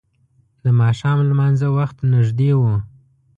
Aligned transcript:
د 0.63 0.65
ماښام 0.79 1.17
لمانځه 1.29 1.67
وخت 1.77 1.97
نږدې 2.13 2.51
و. 2.59 2.61